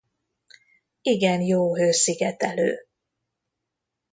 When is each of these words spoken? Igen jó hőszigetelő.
Igen 1.01 1.41
jó 1.41 1.75
hőszigetelő. 1.75 2.85